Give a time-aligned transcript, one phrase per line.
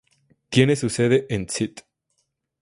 [0.49, 1.85] Tiene su sede en St.